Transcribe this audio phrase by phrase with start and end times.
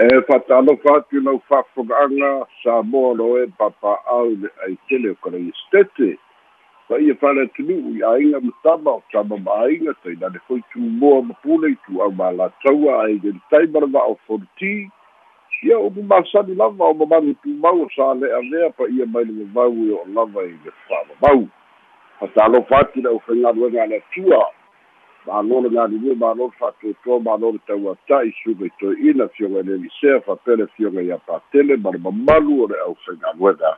[0.00, 6.18] e fa'atalofa atu lau fa'afoga'aga samoa loe papa'au le aitele o kaleiestete
[6.88, 11.72] fa ia fa'aleatunu'u i aiga matama o tama ma'aiga taina le foi tumoa ma pule
[11.72, 14.88] i tu'au malataua aiga li taimalama o forti
[15.66, 19.82] ia umu masani lava o mamalu tumau o sa le'alea pa ia mai le vavau
[19.88, 21.48] e o lava i e le fa'amamau
[22.20, 24.44] fa'atalofa atu le ʻaufaigaluega a le atua
[25.28, 31.76] ma'alolo galiliu ma'alolo fa'atoatoa ma'alolo tauata'i suga itoe'ina fioga i lelisea faapele fioga iā patele
[31.84, 33.70] ma le mamalu o le ʻaufaigaluega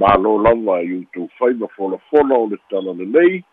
[0.00, 3.44] malo lava e iutou fai ma folafola o le tala lelei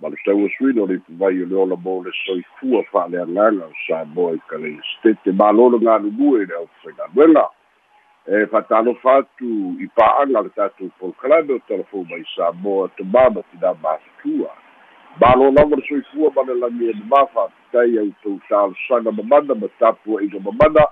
[0.00, 4.34] ma le tauasuina o le ipuvai o le ola mo le soifua fa'aleagaga o saboa
[4.40, 7.46] i kalei stete mālō le galulue i le ʻaufaigaluega
[8.28, 9.54] e fa'atalofa atu
[9.86, 14.52] i pa'aga le tatou polkalame o talafou mai saboa tomā ma tinā mafitua
[15.20, 19.68] malo lava le soifua ma le lagi e namā faatatai au tou talosaga mamana ma
[19.78, 20.88] tapu aiga mamana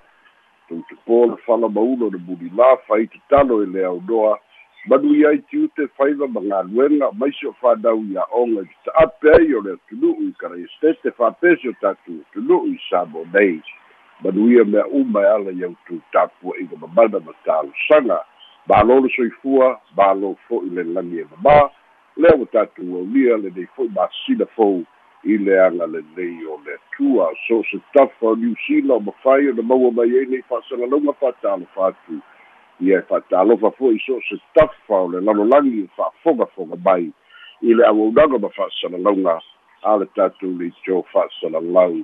[0.68, 4.38] tou tepō le fala maulo le mulilā fai tatalo e le aunoa
[4.86, 9.74] manui ai tiute faiva ma galuega maisi o fanau iaʻoga i tataape ai o le
[9.74, 13.58] atunu'u i karaiestete faapesi o tatou atunu'u i samonei
[14.22, 18.22] manuia mea uma e ala i autou tapuaʻiga mamana ma talosaga
[18.70, 21.60] mālō le soifua mālō fo'i le lagi e mamā
[22.16, 24.82] lea ua tatou aulia lenei fo'i masina fou
[25.24, 29.90] i leaga lelei o le atua so se tafa o niusila o mafai ona maua
[29.92, 32.18] mai ai nei fa'asalalauga fa'atalofa atu
[32.80, 37.08] ia e fa'atalofa fo'i so se tafa o le lalolagi o fa'afogafoga mai
[37.68, 39.38] i le auaunaga ma fa'asalalauga
[39.82, 41.96] a le tatou leitio fa'asalalau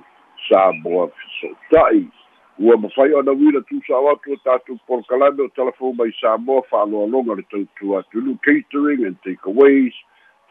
[0.47, 2.05] sa moa fesoota'i
[2.59, 7.43] ua mafai ona uila tusao atu o tatou polokalame o telefon mai samoa fa'aloaloga le
[7.51, 9.93] tautu atulu catering and takeaways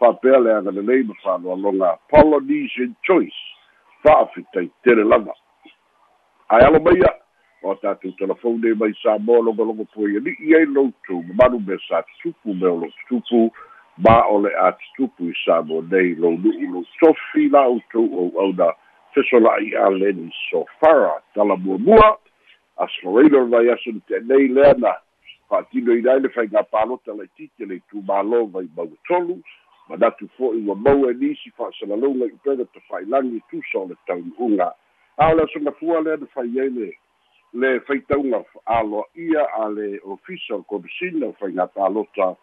[0.01, 3.37] fa'apea leaga lelei ma fa'aloaloga polynesian choice
[4.03, 5.35] fa'afitaitele lava
[6.49, 7.13] ae alo maia
[7.63, 12.55] o tatou telefon nei mai moa logologo poi ali'i ai loutou mamalu me sa tutupu
[12.55, 13.53] me o lou tutupu
[13.99, 18.33] ma o le a tutupu i mo nei lou nu'u lou tofi la outou ou
[18.41, 18.73] auna
[19.23, 22.19] fesola'i a leni sofara talamuamua
[22.77, 24.95] asloailo lai aso na te'anei lea na
[25.49, 29.41] fa'atino ina ai e le faigā palota laitiiti le itumālō vai mauatolu
[29.89, 34.73] manatu fo'i ua mau e nisi fa'asalalou lai upega tafa'ailagi tusa o le taunu'uga
[35.17, 36.93] a o le asonafua lea na fai ai le
[37.53, 42.35] le faitauga aloa ia a le ofisa o komisina o faigā palota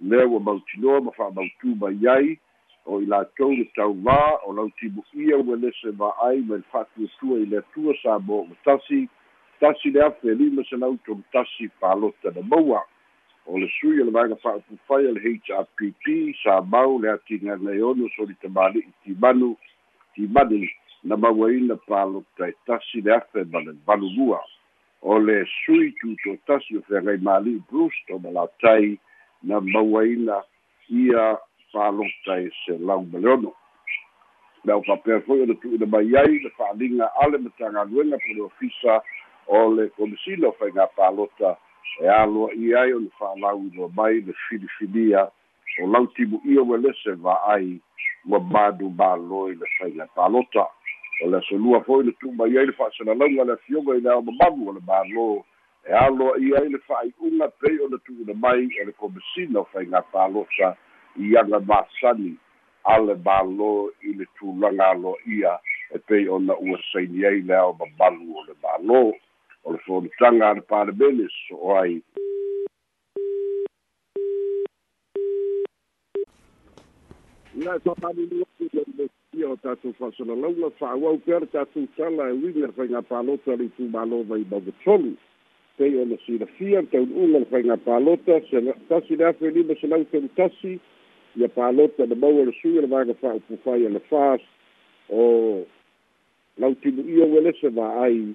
[0.00, 2.38] lea ua mautinoa ma fa'amautū mai ai
[2.86, 7.38] o i latou le tauvā o lau timu'ia ua e lese va'ai ma le fa'atuatua
[7.42, 9.06] i le atua sa mo matasi
[9.62, 10.98] tasi tasi le afe e lima se lau
[11.32, 12.82] tasi palota na maua
[13.46, 18.08] o le sui o le vaega fa'apufai a le hpp sa mau le atigagae ono
[18.18, 19.54] solitamāli'i timanu
[20.14, 20.66] timani
[21.04, 24.42] na mauaina palota e tasi le afe ma le valulua
[25.02, 25.94] o le sui
[26.46, 28.98] tasi o feagai māli'i bruce toma latai
[29.42, 30.42] na mauaina
[30.90, 31.38] ia
[31.72, 33.52] fālota ai se lau maleono
[34.64, 38.42] me au papea foi ona tu'uina mai ai le fa'aliga ale ma tagaluega po le
[38.50, 39.02] ofisa
[39.46, 41.56] o le komisina o faigā pālota
[42.04, 45.24] e aloa i ai ona faalau fa'alauiloa mai le filifilia
[45.82, 47.80] o lautimu'ia ua lese va'ai
[48.30, 48.38] ua
[49.50, 50.66] i le faiga pālota
[51.24, 54.72] o le asolua foi le tu'umai ai le fa'asalalauga le afioga i le aomamalu o
[54.78, 55.26] le mālō
[55.90, 60.04] e aloa i ai le fa'ai'uga pei ona tu'uina mai e le komisina o faigā
[60.12, 60.76] pālota
[61.20, 62.36] i aga masani
[62.84, 65.58] a e le mālō e i le tulaga aloa aloa'ia
[65.94, 69.12] e pei ona ua saini ai le ao babalu o le mālō
[69.64, 72.02] o le fonotaga a le palemene so'o ai
[77.54, 78.70] na faapalilioti
[79.44, 84.38] o tatou fa'asalalauga fa'auau pea le tatou tala e uiga le faiga palota le itumālova
[84.38, 85.14] i mauvotolu
[85.76, 90.28] pei ona silafia le taunu'uga le faiga palota se le afe e lima selau telu
[90.28, 90.80] tasi
[91.36, 94.40] ia palota de maua le sui lavaga fa'aupufai a le fas
[95.08, 95.64] o
[96.58, 98.34] lautinu'ia ua lese va'ai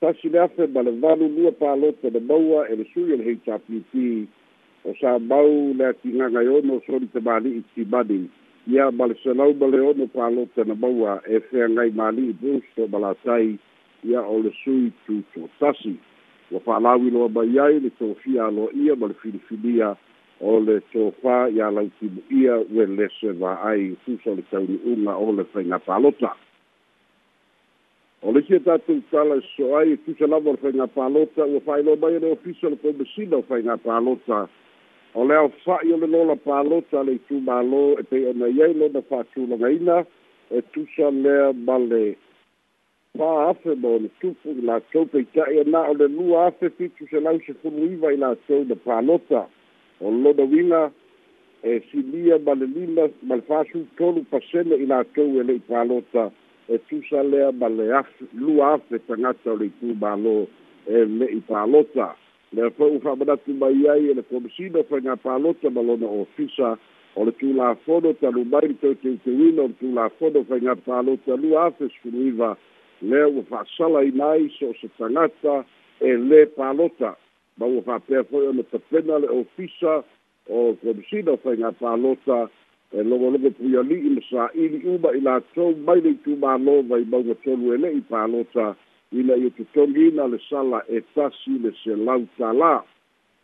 [0.00, 3.22] tasi le afe ma le valu lua palota na maua e le sui o le
[3.24, 4.26] heitapipi
[4.84, 8.26] o sa mau le atigaga e ono soli te mali'i timani
[8.66, 12.98] ia ma le selau ma le ono palota na maua e feagai mali'i busto ma
[12.98, 13.58] latai
[14.02, 15.94] ia o le sui tuto tasi
[16.50, 19.14] ua fa'alauiloa mai ai le tofia aloa ia ma le
[20.40, 25.94] o le tofā iā lautimuia ua lese vāai susa o le tauniʻuga o le faigapa
[25.96, 26.30] alota
[28.22, 31.44] o le isia tatou tala e soso ai e tusa lava o le faigapa alota
[31.46, 34.46] ua faailoa mai a le ofisa o le komasina o faigapa alota
[35.14, 39.02] o le aofaʻi o le lola palota le itumālō e pei ona i ai lona
[39.10, 40.04] faatulagaina
[40.54, 42.14] e tusa lea ma le
[43.18, 47.42] pā afe mo le tupu i latou peitaʻi anā o le lua afe fitu selau
[47.46, 49.48] sefulu iva i latou na palota
[50.00, 50.92] o uiga
[51.64, 56.30] e eh, silia ma le lima ma le fasutolu pasene i latou e le'i palota
[56.68, 60.46] e eh, tusa lea ma eh, le afe lua afe tagata o le itu mālō
[60.86, 62.14] e le'i palota
[62.54, 66.78] le afa'u fa'amanatu mai ai e le komasina faiga palota ma lona ofisa
[67.18, 72.54] o le tulafono talu mai le teuteuteuina o le tulafono faiga palota lua afe sefuluiva
[73.02, 75.64] lea ua fa'asalaina ai so o se tagata
[75.98, 77.16] e lē palota
[77.58, 80.02] ma ua fa'apea fo'i ona tafena le ofisa
[80.50, 82.48] o komisina o faiga palota
[82.94, 87.74] e logologo puiali'i ma sā'ili uma i latou mai e le itumālova i mauga tolu
[87.74, 88.74] ele'i palota
[89.12, 92.74] ina ia totogiina le sala e tasi le selau tālā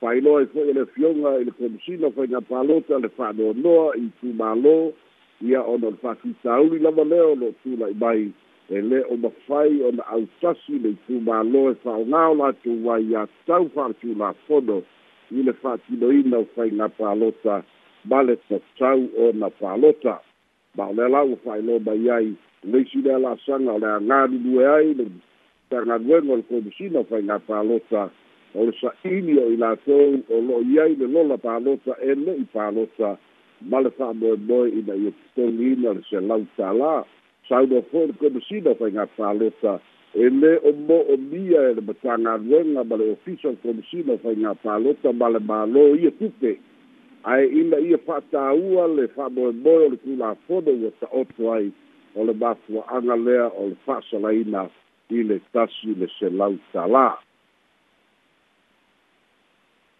[0.00, 4.06] failoa ai fo'i o le fioga i le komisina o faiga palota le fa'anoanoa i
[4.22, 4.76] tumālō
[5.50, 8.30] ia ona o le fa'atitauli lava lea o lo'o tula'i mai
[8.72, 14.78] e lē o mafai ona autasi le itumālo e fa'aogao latou ai iā tau fa'aletulafono
[15.36, 17.58] i le fa'atinoina o faigā pālota
[18.08, 20.14] ma le tatau ona pālota
[20.80, 22.30] ma o le alau ua fa'ailoa mai ai
[22.72, 25.04] leisi le alasaga o le agalulue ai le
[25.70, 28.08] tagaluega o le komisina o faigā pālota
[28.54, 33.18] o le sa'ili o i latou o lo'i ai le lola pālota e le'i pālota
[33.68, 37.02] ma le fa'amoemoe ina ia totoniina le selau tālā
[37.48, 39.80] saudo for ko do sida fa nga fa leta
[40.16, 43.82] e le o mo o mia e le batanga luenga ba le ofiso ko do
[43.92, 46.56] sida fa nga fa leta ba le ba lo ia tupe
[47.28, 50.72] ai ina ia fa ta ua le fa bo bo le ku la fo do
[50.72, 51.68] ia ta otu ai
[52.16, 54.64] o le ba fu anga lea o le fa sala ina
[55.12, 57.12] i le tasi le se lau ta la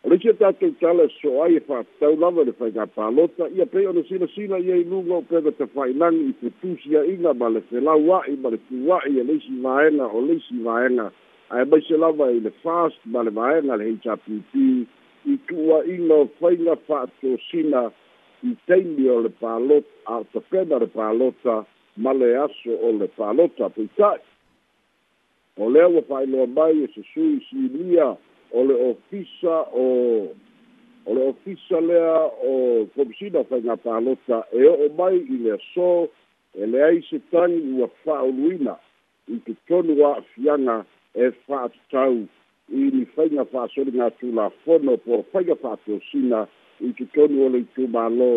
[0.05, 2.85] Ora ki ta ke tala so ai fa e ta u lava le fa ga
[2.87, 5.93] pa lota ia pe ona sina sina ia i lunga o pe ga ta fai
[5.97, 9.39] lang i te tusia inga ma le fela ua i ma le tua i le
[9.41, 11.07] si vaena o le si vaena
[11.49, 14.69] a e baise lava i le fast ma le vaena le hei tapiti
[15.33, 17.87] i tua inga o fai nga fa to sina
[18.45, 19.89] i teimi o le pa lota
[20.21, 21.57] a ta fena le pa lota
[21.97, 24.21] ma le aso o le pa lota pe tai
[25.57, 28.13] o lewa fai loa mai e se sui si lia
[28.55, 30.31] o le ofisa o
[31.07, 32.17] o le ofisa lea
[32.49, 36.09] o komisina faiga palota e o'o mai i le aso
[36.55, 38.77] e leai se tagi ua fa'aoluina
[39.35, 40.77] i ke tonu a'afiaga
[41.25, 42.15] e fa'atatau
[42.79, 46.47] i ni faiga fa'asoliga tulafono poa faiga fa'ateosina
[46.87, 48.33] i ke tonu o le itumālō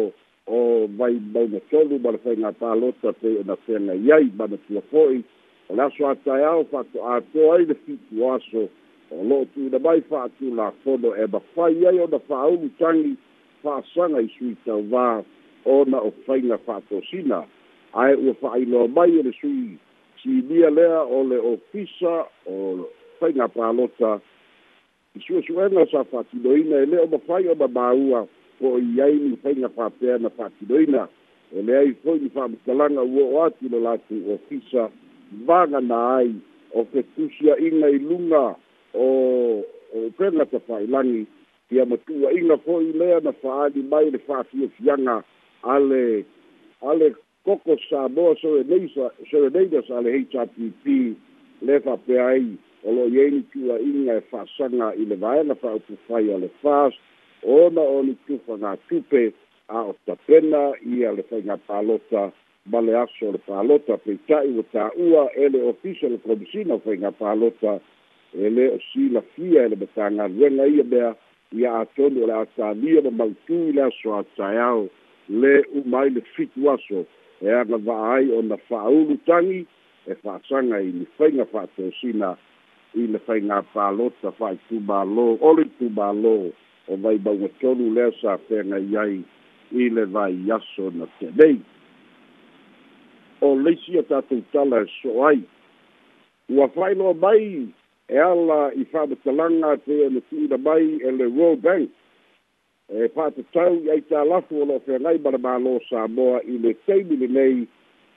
[0.57, 4.81] o mai mauna tolu ma le faiga palota pei ona feagai ai ma na tua
[4.91, 5.21] fo'i
[5.69, 8.65] o le aso ataeao fa ato'ato ai le fitu aso
[9.11, 13.15] o lo'o tuina mai fa atulafono e mafai ai ona fa'aulu tagi
[13.63, 15.23] fa'asaga i sui tauvā
[15.65, 17.45] ona o faiga fa'atosina
[17.95, 19.77] ae ua fa'ailoa mai ele sui
[20.21, 22.87] silia lea o le ofisa o
[23.19, 24.19] faiga palota
[25.15, 28.25] i suʻesuʻega sa fa'atinoina e lē o mafai o mamāua
[28.59, 31.07] po i ai ni faiga fa'apea na fa'atinoina
[31.55, 34.91] e leai fo'i ni fa'amakalaga ua o atu lo latou ofisa
[35.79, 36.35] na ai
[36.75, 38.55] o fetusiaʻiga i lunga
[38.93, 40.09] o o
[40.45, 41.25] ta fa'ailagi
[41.71, 45.23] ia matua'ina fo'i lea na faali mai le fa'afiafiaga
[45.63, 46.25] ale
[46.81, 47.13] ale
[47.45, 51.15] koko samoa soenei sa soeneina sa le hpp
[51.61, 56.37] le fa'apea ai o lo'o iai ni tu'a'iga e fa'asaga i le vaega fa'aufufai a
[56.39, 56.93] le fas
[57.43, 59.33] ona o ni tufagatupe
[59.67, 62.31] a o tapena ia le faiga palota
[62.71, 67.11] ma le aso o le palota peitaʻi ua tā'ua e le ofisa komisina o faiga
[67.11, 67.79] palota
[68.33, 71.15] ele o si la fia ele bata na venga ia bea
[71.53, 74.89] ia atono la sabia ba mautu la so atayao
[75.29, 77.05] le u mai le fitu aso
[77.41, 79.65] e a la vaai o na faulu tangi
[80.07, 82.35] e faasanga i ni fainga fato sina
[82.95, 86.51] i le fainga palota fai tubalo ole tubalo
[86.87, 89.23] o vai ba e tonu le sa fenga iai
[89.71, 91.59] i le vai yaso na tebei
[93.41, 95.39] o leisi a tatou tala e so ai
[96.49, 97.67] ua fai loa mai
[98.09, 101.89] e ala i whaamatalanga te e me tūra mai e le World Bank.
[102.87, 106.39] E pāta tau i ai tā lafu o lo whea ngai mara mālo sā moa
[106.45, 107.65] i le teimile nei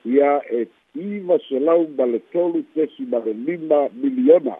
[0.07, 0.63] ia e
[0.95, 4.55] iwa se lau ma le tolu tesi ma le lima miliona.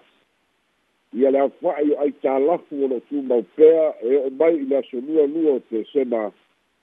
[1.15, 4.59] Ia le awhae o ai tā lafu o lo tū mau pēa e o mai
[4.59, 6.27] i nasa lua lua te sema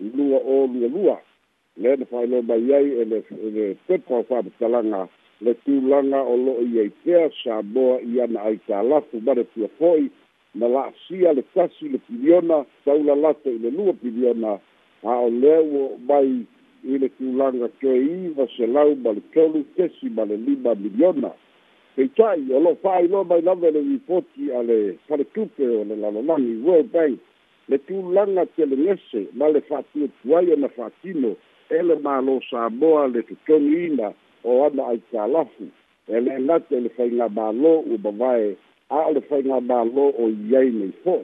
[0.00, 1.20] lua o lua lua.
[1.78, 3.20] Lēna whae lo mai iai e le
[3.88, 5.06] tepo a whaamatalanga lua
[5.40, 10.11] le tulaga o lo'o iai pea sa moa i ana ai talafu maretua fo'i
[10.54, 14.59] na la'asia le tasi le piliona taulalato i le lua piliona
[15.04, 16.42] a o lea ua o mai
[16.85, 21.30] i le tulaga keiva selau ma le tolu tesi ma le lima miliona
[21.95, 26.90] peita'i o lo'o fa'ailoa mai lava le ripoti a le paletupe o le lalolagi world
[26.90, 27.18] bank
[27.68, 31.37] le tulaga telegese ma le fa'atuatu ai ona fa'atino
[31.71, 34.12] e le mālo sa moa le totogiina
[34.45, 35.68] o ana ai kalafu
[36.09, 38.57] e le ngate le whainga mālo u bavae
[38.90, 41.16] a le whainga mālo o iei nei fō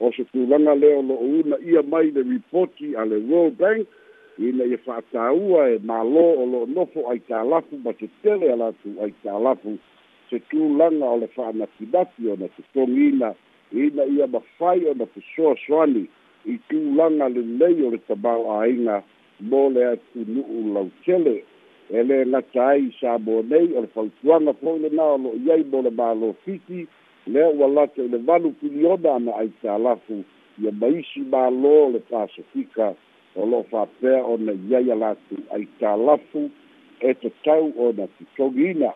[0.00, 3.86] o se tūlanga leo lo una ia mai le ripoti a le World Bank
[4.38, 8.94] i nei e whātāua e mālo o lo nofo ai kalafu ma se tele alatu
[9.02, 9.78] ai kalafu
[10.30, 13.32] se tūlanga o le whāna kidati o na se tōngina
[13.72, 16.04] i na ia mawhai o na pusoa swani
[16.46, 19.02] i tūlanga le nei o le tabau a inga
[19.48, 21.40] mō le atu nuu lau tele
[21.90, 25.62] e lē lata ai sa mo nei o le fautuaga fo'i lenā o lo'o iai
[25.72, 26.82] mo le malofisi
[27.32, 30.16] lea ua lata i le valu piliona ana aisalafu
[30.62, 32.90] ia maisi mālō le pasifika
[33.40, 36.42] o lo'o faapea ona iai a latou aisalafu
[37.10, 38.90] e tatau ona totogiina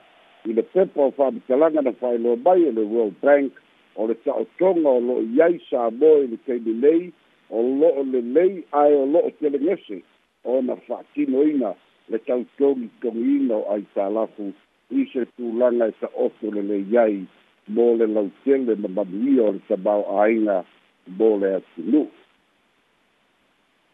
[0.48, 3.52] i le pepa o fa'amatalaga na fa'ailoa mai e le world bank
[3.96, 7.08] o le ta'otoga o lo'o iai sa mo i le taimi nei
[7.50, 10.02] o lo'o lelei ae o lo'o telegese
[10.44, 11.72] ona fa'atinoina
[12.08, 14.48] le tau tōngi tōngi ino ai tā lafu
[15.00, 17.18] i se tūlanga e sa oto le le iai
[17.72, 20.62] mō le lau tele ma mamu o le sa bau ainga
[21.18, 22.04] mō le atunu.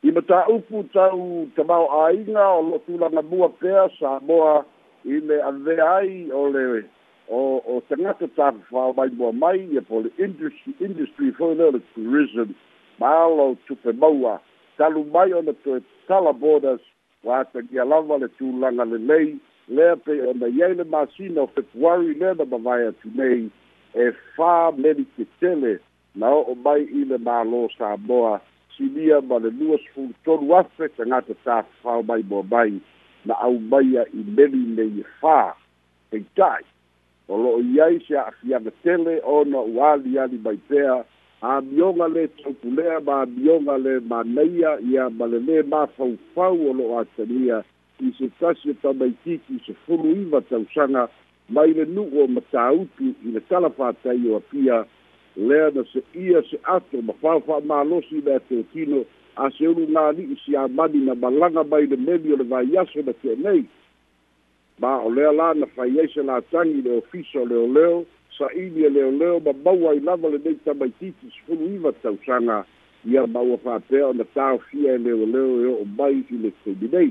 [0.09, 1.25] I ma tā upu tau
[1.57, 4.61] ta bau ainga o lo tūlanga mua pēa sa moa
[5.05, 6.83] i le ave ai o le
[7.29, 7.41] o
[7.75, 11.71] o te ngata tā whao mai mua mai e po le industry, industry for the
[11.95, 12.55] tourism
[13.01, 14.41] ma alo tupe maua
[14.79, 16.81] talu mai ona toe tala borders
[17.25, 19.37] ua atagia lava le tulaga lelei
[19.69, 23.51] lea pei ona iai le masina o februari lea na mavae atu nei
[23.95, 24.05] e
[24.37, 25.79] fā meli tetele
[26.15, 28.41] na o'o mai i le mālō samoa
[28.77, 32.81] silia ma le lua sefulu tolu afe tagata tafafao mai moa mai
[33.27, 35.39] na aumaia i meli nei e fā
[36.11, 36.65] peita'i
[37.29, 41.05] o lo'o i ai se a'afiaga tele ona ua aliali mai pea
[41.41, 47.63] amioga le taupulea ma amioga le manaia ia ma lelē mafaufau o lo'o atalia
[48.03, 51.07] i se tasi o tamaitiki se fulu iva tausaga
[51.49, 54.85] mai le nu'u o matāutu i le talafātai o apia
[55.37, 59.05] lea na se ia se ato ma faofa'amālosi le atotino
[59.37, 59.87] a se ulu
[60.45, 63.65] siamani na malaga mai le meli o le vaiaso na te'enei
[64.79, 68.07] ma o lea la na fai ai se latagi i le ofisa o leoleo
[68.39, 72.65] sa'ili e leoleo ma maua i lava le nei tamaitiiti sefulu iva tausaga
[73.05, 77.11] ia maua fa'apea ona taofia e leoleo e o'o mai i le taimi nei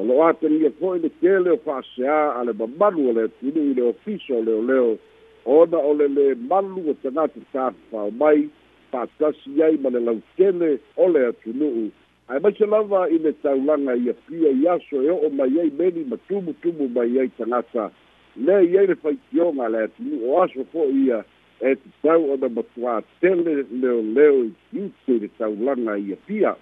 [0.00, 3.74] o lo'o atagia fo'i le tele o fa'aseā a le mamalu o le atinu i
[3.76, 4.96] le ofisa o leoleo
[5.44, 8.48] ona o le lē malu o tagata tafao mai
[8.90, 11.90] fa'atasi ai ma le lautele o le atunu'u
[12.32, 16.02] ae maise lava i le taulaga ia pia i aso e o'o mai ai meli
[16.04, 17.92] ma tumutumu mai ai tagata
[18.36, 21.22] le i ai le faitioga le atinu o aso fo'i ia
[21.60, 26.52] e tatau ona matuā tele leoleo i tiute i le taulaga ia pia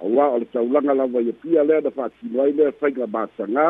[0.00, 3.66] auā o le taulaga lava ia pia lea na fa'atino ai lea faiga matagā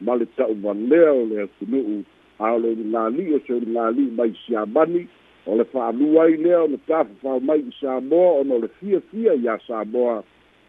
[0.00, 1.96] ma le ta'uvalea o le atunu'u
[2.38, 5.06] a o le uligāli'i o se uligāli'i mai siamani
[5.48, 9.56] o le fa'alū ai lea ona tafafao mai i samoa ona o le fiafia iā
[9.66, 10.20] samoa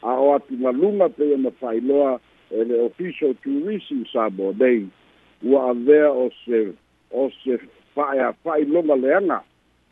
[0.03, 2.19] a o atu galuga pei ona fa'ailoa
[2.55, 4.87] e le official turisi i samoa nei
[5.43, 6.73] ua avea o se
[7.11, 7.57] o se
[7.95, 9.41] fa'ea fa'ailoga leaga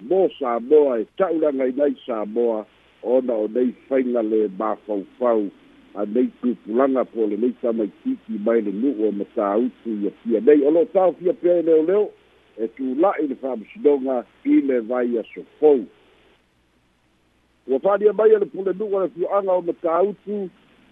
[0.01, 2.65] mo samoa e ta'ulaga inai samoa
[3.03, 5.50] ona o nei faiga le mafaufau
[5.96, 10.70] a nei tupulaga po lenei tamaitiki mai le nu'u o matāutu ia fia nei o
[10.72, 12.10] lo'o taofia pea e leoleo
[12.58, 15.86] e tula'i le fa'amasinoga i le vai asofou
[17.68, 20.50] ua fa'alia mai e le pulenu'u o le fio'aga o matāutu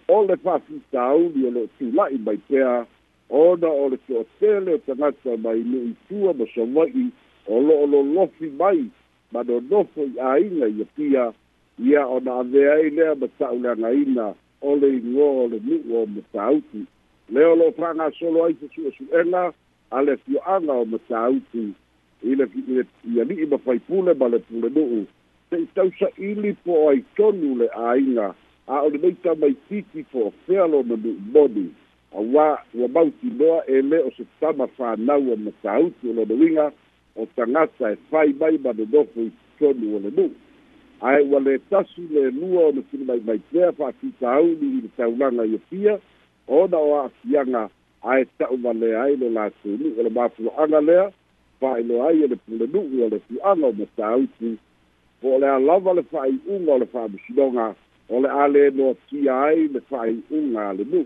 [0.08, 2.86] o le fa'afitauli o lo'o tula'i mai pea
[3.30, 7.10] ona o le toʻatele o tagata mai nui tua ma saua'i
[7.46, 8.88] o lo'o lolofi mai
[9.32, 11.24] ma nonofo i āiga ia pia
[11.78, 14.32] ia ona avea ai lea ma ta'uleagaina
[14.64, 16.86] o le igoa o le nu'u o matāutu
[17.28, 19.52] lea o lo'o fa'agasolo ai susu'esu'ega
[19.90, 21.64] a le fio'aga o matāutu
[22.24, 22.46] i le
[23.12, 25.04] i ali'i mafaipule ma le pulenu'u
[25.50, 28.32] se'i tausa'ili po o aitonu le āiga
[28.66, 31.68] a o lenei tamaitiiti po o lona nu'u moni
[32.16, 32.44] auā
[32.80, 36.66] ua mautiloa e lē o se tama fanau ana sautu o lona uiga
[37.22, 40.30] o tagata e fai mai ma nonofo i totonu o le nuu
[41.08, 45.98] ae ua lē tasu le lua ona silumaimaipea fa'afitauli i le taulaga ia pia
[46.60, 47.62] ona o a'afiaga
[48.12, 51.06] ae ta'umalea ai lo latou nu'u o le mafulo'aga lea
[51.60, 54.56] fa'ailoa ai e le pulenu'u o le tu'aga o matāutu
[55.20, 57.70] po o le a lava le fa'ai'uga o le fa'amasinoga
[58.08, 61.04] o le a lē noatia ai le fa'ai'uga a le nu'u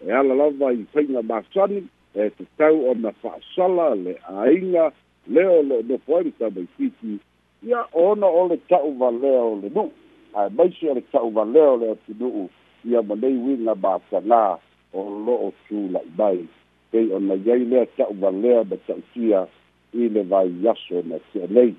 [0.00, 4.92] e ala lava i faiga masani e tatau ona fa'asala le aiga
[5.26, 7.18] lea o lo'o nofo ai le taumaisiti
[7.62, 9.92] ia ona o le ta'uvalea o le nu'u
[10.34, 12.50] ae maisi o le ta'uvalea o le atunu'u
[12.90, 14.58] ia ma nei uiga mātagā
[14.92, 16.44] o lo'o tula'i mai
[16.90, 19.46] pei ona iai lea ta'uvalea ma ta'utia
[19.94, 21.74] i le vaiaso na fe'anei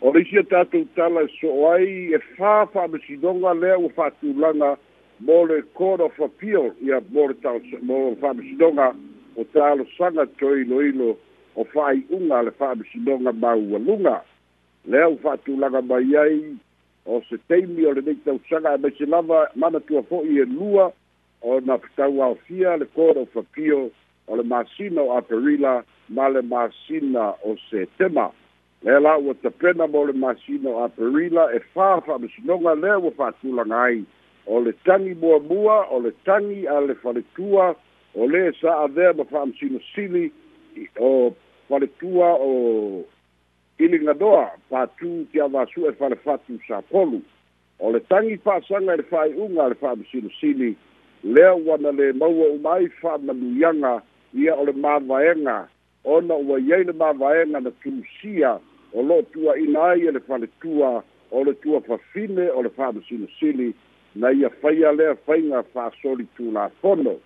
[0.00, 4.76] o le isia tatou tala e so'o ai e fā fa'amasinoga lea ua fa'atulaga
[5.24, 8.88] mo le kora whapio ia mo le tau mo whamisinonga
[9.38, 11.10] o tālo sanga to ilo ilo
[11.54, 14.16] o whai unga le whamisinonga maua lunga.
[14.86, 16.40] Lea u whatulaga mai ai
[17.06, 20.90] o se teimi o le nei tau sanga e lava mana tua fo'i e lua
[21.40, 23.90] o na pitau le kora o whapio
[24.26, 28.32] o le masina o aperila ma le masina o se tema.
[28.82, 33.78] Lea la ua tapena mo le masina o aperila e whā whamisinonga lea ua whatulaga
[33.86, 34.02] ai.
[34.46, 37.74] o e e le tagi muamua o le tagi a le faletua
[38.14, 40.32] o lē sa'avea ma fa'amasinosili
[41.00, 41.34] o
[41.68, 43.04] faletua o
[43.78, 47.22] iligadoa patū te e falefatu sapolu
[47.78, 50.76] o le tagi fa'asaga i le fa'ai'uga a le fa'amasinosili
[51.24, 54.02] lea ua na lē maua uma ai fa'amanuiaga
[54.34, 55.68] ia o le mavaega
[56.04, 58.58] ona ua iai le mavaega na tusia
[58.92, 63.74] o lo'o tua'ina ai e le faletua o le tua fafine o le fa'amasinosili
[64.14, 67.16] na ia faia lea faiga fa'asoli tulafono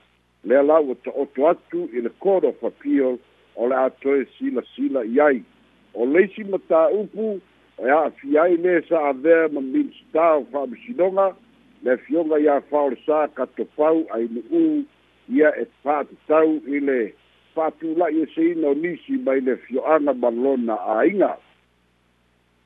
[0.44, 3.18] lea la ua to'oto atu i le court of appeal
[3.56, 5.42] o le e, a toe silasila i ai
[5.94, 7.40] o leisi matāupu
[7.82, 11.34] e a'afia ai le sa avea ma minsta o fa'amasinoga
[11.82, 14.84] le afioga iā fa'ole sa katopau ainu'u
[15.34, 17.00] ia e fa'atatau i le
[17.54, 21.34] fa'atula'i eseina o nisi mai le fio'aga ma lona āiga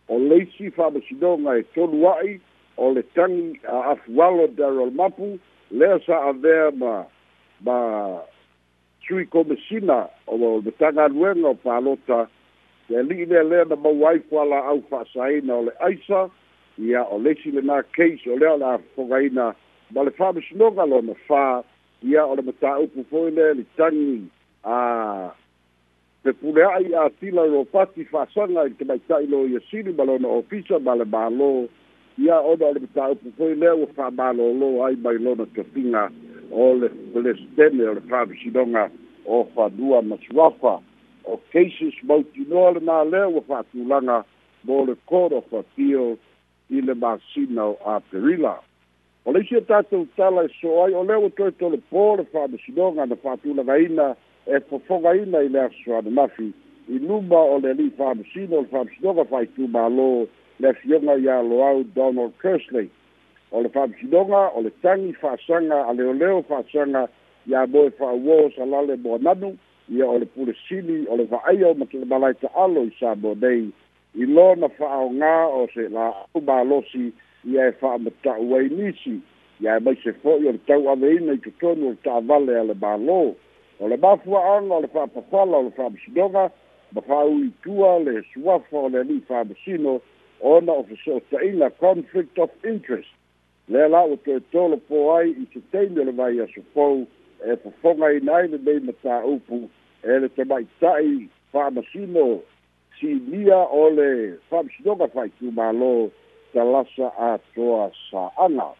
[0.08, 2.36] o leisi fa'amasinoga e tolu a'i
[2.80, 4.49] o le tangi a afualo
[4.90, 5.38] Mapu
[5.70, 7.06] lea sa'avea ma
[7.62, 8.22] ma
[9.06, 12.28] sui komesina o le tagaluega o palota
[12.88, 16.30] e ali'i lea lea na mau ai kuala'au fa'asaina o le aisa
[16.78, 19.55] ia o lesi lenā case o lea o le afofogaina
[19.92, 21.62] ma le fa'amasinoga lona fā
[22.02, 24.24] ia o le matā'upu foi lea litagi
[24.64, 25.35] a
[26.22, 30.94] pepulea'i atila ro pati fa'asaga i le tamaita'i lo ia sili ma lona ofisa ma
[30.96, 31.52] le mālō
[32.18, 36.09] ia ona o le mataupu foi lea ua fa'amālōlō ai mai lona tofiga
[36.53, 38.87] o le plestene o le fa'amasinoga
[39.27, 40.81] o fanua masuafa
[41.25, 44.25] o cases mautinoa le mālea ua fa'atulaga
[44.64, 46.18] mo le court of appeal
[46.70, 48.57] i le masina o aperila
[49.25, 52.16] o le isi a e tatou tala e so ai o lea ua toe tolepō
[52.18, 56.53] le fa'amasinoga na fa'atulagaina e fofogaina i le asoana mafi
[56.88, 62.33] i luma o le alii fa'amasino o le fa'amasinoga fa'aitumālō fa lesioga iā loau donald
[62.42, 62.90] kersley
[63.51, 67.03] o le fa'amasinoga o le tagi fa'asaga a leoleo fa'asaga
[67.51, 69.51] iā moe fa'auō salale moananu
[69.90, 71.75] ia o le pulesili o le fa'aia o
[72.12, 72.37] malai i
[73.46, 73.62] nei
[74.23, 77.07] i lona fa'aaogā o se la'au malosi
[77.49, 79.16] ia e fa'amata'u ai nisi
[79.64, 83.20] ia e maise fo'i o le tau'aveina i totonu o le ta'avale a le mālō
[83.81, 84.79] o le mafua'aga o
[88.92, 89.96] le le
[90.42, 93.09] ona o feso'ataʻiga conflict of interest
[93.68, 97.05] Le la ua toetolo po ai i se taimi o le vai asopou
[97.44, 99.59] e fofoga ina ai lenei matāupu
[100.03, 102.40] e le tamaʻitaʻi fa'amasino
[102.98, 104.11] sinia o le
[104.50, 106.11] fa'amasinoga fa'aitumālō
[106.55, 108.72] talasa atoa sa'aga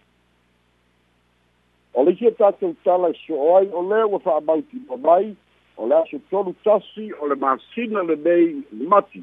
[1.95, 5.37] o le isia tatou tala e so'o ai o lea ua fa'amautinoa mai
[5.77, 8.59] o le aso tolu tasi o le masina lenei
[8.91, 9.23] mati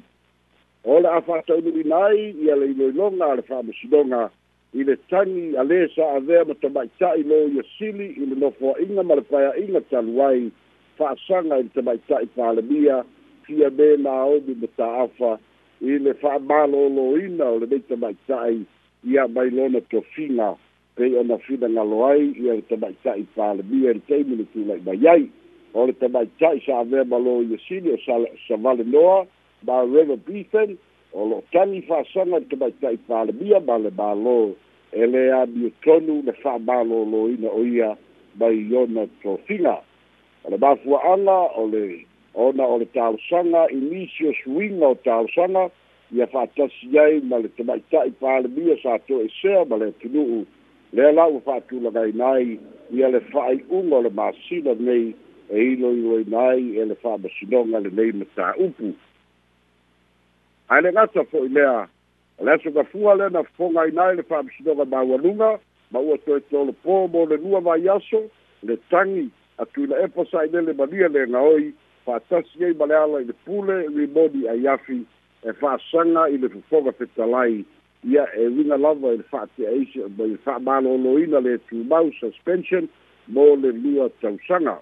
[0.88, 4.30] o le a fa'ataunu'i na ai ia le iloiloga a le fa'amasinoga
[4.80, 9.18] i le tagi a lē sa'avea ma tama'ita'i lo ia sili i le nofoa'iga ma
[9.20, 10.48] le paeā'iga talu ai
[11.00, 13.02] fa'asaga i le tama'ita'i palemia
[13.44, 15.34] fia me naomi ma ta'afa
[15.92, 18.64] i le fa'amālōlōina o lenei tama'ita'i
[19.12, 20.54] ia mai lona tofiga
[20.96, 25.28] pei ona finagalo ai ia le tama'ita'i palemia i le taimi le tula'i mai ai
[25.74, 28.16] o le tama'ita'i sa'avea ma lo ia sili o sa
[28.48, 30.78] savale noa sa mauega pifen
[31.14, 31.82] o lo'o tagi
[32.14, 32.70] sanga ke ba
[33.10, 34.56] palemia ma le mālō
[34.94, 37.94] e lē amie tonu le fa'amālōlōina o ia
[38.40, 39.82] mai ona tofiga
[40.46, 42.04] o le mafua'aga o le
[42.38, 45.70] ona o le tausaga i nisi o suiga o tausaga
[46.14, 50.46] ia fa'atasi ai ma le tamaita'i palemia sa to esea ma le tunu'u
[50.94, 52.60] lea la ua fa'atulagaina ai
[52.94, 55.16] ia le fa'ai'uga o le masina nei
[55.50, 58.26] e iloiloina ai e le fa'amasinoga lenei ma
[60.70, 61.86] ae le gata fo'i lea
[62.44, 65.60] le gafua lea na fofogaina ai le fa'amasinoga maualuga
[65.92, 68.24] ma ua toetolo pō mo le lua vaiaso
[68.64, 69.30] le tagi
[69.64, 71.72] atuila epa sa'ilele malia le gaoi
[72.06, 75.00] fa'atasi ai ma le ala i le pule rimoni ai afi
[75.48, 77.64] e fa'asaga i le fofoga fetalai
[78.04, 82.90] ia e uiga lava i le fa'ateaisi mai le fa'amalōlōina le tumau suspension
[83.28, 84.78] mo le lua tausaga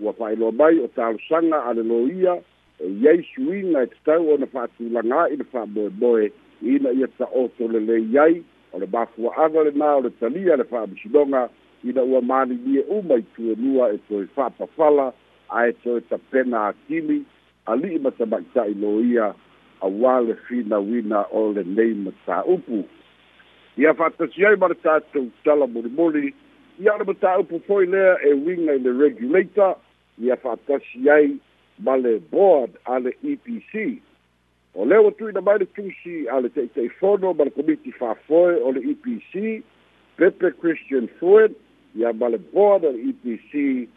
[0.00, 2.38] ua fa'ailoa mai o talosaga a le lō ia
[2.80, 6.26] e ia i suiga e tatau ona fa'atulaga a'i le fa'amoemoe
[6.62, 11.48] ina ia ta'oto lelei ai o le mafua'aga lenā o le talia le fa'amisinoga
[11.84, 15.12] ina ua malilie uma e e e i tuenua e toe fa'apafala
[15.54, 17.22] ae toe tapena akili
[17.66, 19.30] ali'i ma tama'ita'i lo ia
[19.80, 22.82] auā le finauina o lenei ma tā'upu
[23.78, 26.34] ia fa'atasi ai ma le tatou tala molimoli
[26.82, 29.78] ia ole ma tā'upu fo'i lea e uiga i le regulator
[30.18, 31.36] ia fa'atasi ai
[31.80, 34.00] ma le board a le EPC.
[34.74, 37.50] O le o tui na mai le tusi a le tei tei fono ma le
[37.52, 39.62] komiti fa foe o le EPC,
[40.16, 41.54] Pepe Christian Fuen,
[41.94, 43.88] ia ma le board a le EPC,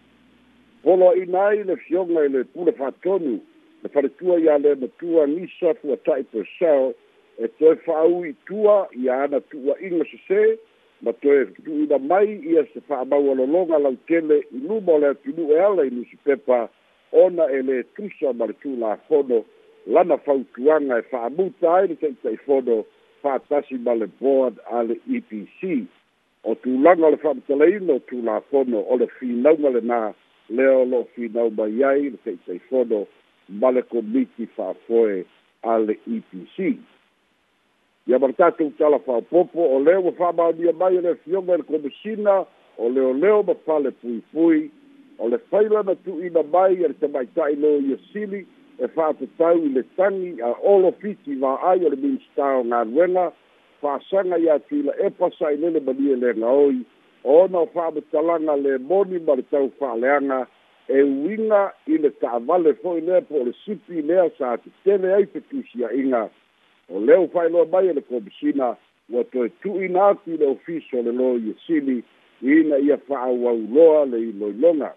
[0.83, 3.37] polo i nai le fionga i le pule fatonu,
[3.83, 6.93] le faretua ia le matua nisa fua tai per sao,
[7.37, 10.41] e toe whaau i tua i ana tua inga se se,
[11.01, 15.49] ma toe tu ina mai ia se whaamau alolonga lau tele i lumo le atunu
[15.53, 16.67] e ala i nisi pepa,
[17.11, 19.43] ona e lē tusa ma le tulafono
[19.85, 22.83] lana fautuaga e fa'amuta ai le taʻitaʻifono
[23.23, 25.87] fa'atasi ma le board a le epc
[26.43, 30.13] o tulaga o le fa'amatalaina e o tulafono o le finauga lenā
[30.49, 33.07] lea o lo'o finau mai ai le taʻitaʻifono
[33.61, 35.23] ma le komiti fa'afoe
[35.63, 36.75] a le epc
[38.07, 41.59] ia ma le tatou talafaopopo o lea ua fa'amaonia mai e le fioga i e
[41.63, 42.43] le komisina
[42.75, 44.71] o leoleo ma pale puipui
[45.19, 48.45] o le faila na tu'uina mai e le tamaita'i lo ia sili
[48.77, 53.31] e fa'atatau i le tagi a olo fiti va'ai o le minista o galuega
[53.81, 56.77] fa'asaga iā tuila e pasa i lele malie lega oi
[57.23, 60.39] o ona o fa'amatalaga le moni ma le tau fa'aleaga
[60.97, 65.25] e uiga i le ta'avale fo'i lea po o le sipi lea sa tetele ai
[65.25, 66.29] fetusia'iga
[66.93, 68.75] o leu u fa'ailoa mai e le komisina
[69.11, 72.03] ua toe tu'uina atu i le ofiso o le lo ia sili
[72.41, 74.93] ina ia fa'aauauloa le iloiloga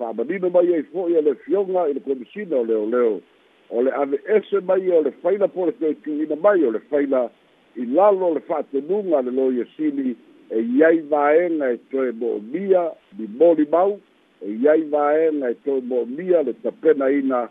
[0.00, 3.20] fa'amanino mai ai fo'i e le fioga i le komisina o leoleo
[3.68, 7.28] o le ave ese mai o le faila po le fetu'uina mai o le faila
[7.76, 10.16] i lalo o le fa'atenuga le lo iesili
[10.48, 14.00] e iai vaega e toe mo'omia ni molimau
[14.40, 17.48] e iai vaega e toe mo'omia le tapenaina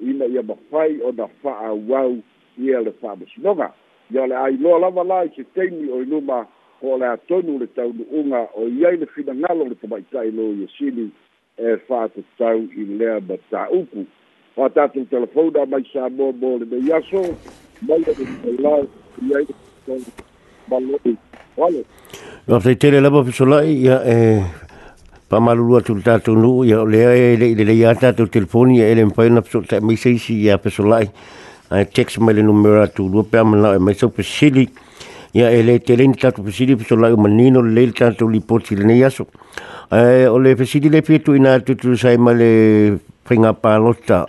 [0.00, 2.22] ina ia mafai ona fa'aauau
[2.58, 3.72] ia le fa'amasinoga
[4.14, 6.46] ia o le ailoa lava la i se taimi o i luma
[6.82, 11.10] o le atonu le taunu'uga o iai le finagalo le tamaita'i lo iesili
[11.60, 14.04] e fa'atatau i lea ma tā'upu
[14.56, 17.20] o a tatou telefona mai sa moamo lenei aso
[17.88, 18.00] mai
[18.52, 18.80] alau
[19.20, 19.44] i ai
[20.72, 21.12] maloi
[21.66, 21.84] ale
[22.48, 24.16] o faitaitele lava fesola'i ia e
[25.28, 28.88] pa'amalulu atu le tatou nu'u ia o lea e le'i lelei a tatou telefoni ia
[28.88, 31.12] e le mafaina fesootaʻi maisa isi ia fesola'i
[31.76, 34.68] ae text mai le numero atulua pea manao e maisau pesili
[35.36, 39.04] ia e lē telei ni tatou pesili fesola'i o manino lelei le tatou lipoti lenei
[39.06, 39.28] aso
[39.92, 42.94] Ai, eh, o le fesidi le pietu ina tutu sai ma le
[43.26, 44.22] pringa pālota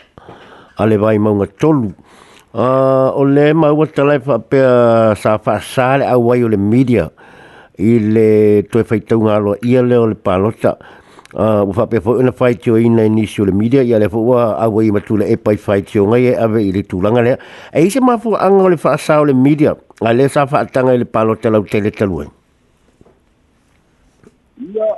[0.73, 1.91] a le vai maunga tolu.
[2.53, 7.05] Uh, o le maua talai whapea sa whasale au wai o le media
[7.79, 10.73] i le toe whaitau ngā loa ia leo le pālota.
[11.29, 14.17] Uh, o whapea fo una whai tio ina inisi o le media i ale fo
[14.25, 17.37] ua au wai matu le epai whai tio ngai e ave i le tūlanga lea.
[17.69, 21.05] E ise mafu anga o le whasa o le media a le sa whaatanga i
[21.05, 22.25] le pālota lau tele taluai.
[24.73, 24.97] Yeah.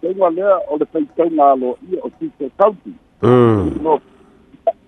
[0.00, 1.94] tenga lea o le pai tau ngā lo mm.
[1.94, 2.92] i o tīte kauti.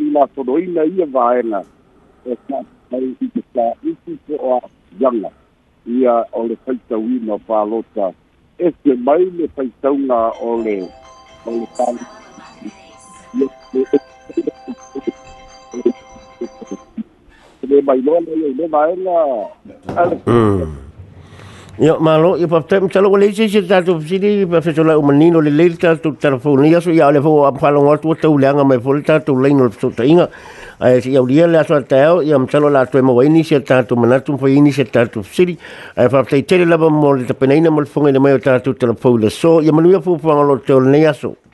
[0.01, 1.61] I la toro y i a vāenga
[2.27, 4.61] e ka pai i te kā iti o a
[5.03, 5.33] yanga
[5.87, 8.13] i a o le pai tau i no pālota.
[8.61, 10.79] es que mai le pai tau ngā o le
[11.47, 12.07] o le pāni.
[13.35, 13.87] Mm.
[17.63, 19.21] E le mai lona i le vāenga.
[20.27, 20.79] Mm.
[21.79, 24.95] Ya malo ya pa tem chalo le si ta tu si ni pa fe chola
[24.99, 28.05] u manino le le ta tu telefon ya so ya le fo am falo ngot
[28.05, 30.29] wo tu langa me fo ta tu leino so ta inga
[30.81, 32.85] ai e, si ya uria e, e, le so ta yo ya am chalo la
[32.87, 35.57] tu mo wa ni si ta tu mana tu fo ni si ta tu si
[35.97, 38.19] ai pa te tele la ba mo le ta pena ina mo fo ngi le
[38.19, 41.13] mo ta tu telefon le so ya manu ya fo fo ngot tu le ya
[41.13, 41.50] so